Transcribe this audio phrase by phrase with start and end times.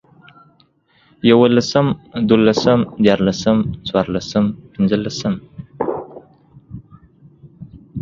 [1.29, 1.87] يوولسم،
[2.27, 3.57] دوولسم، ديارلسم،
[3.87, 5.33] څلورلسم، پنځلسم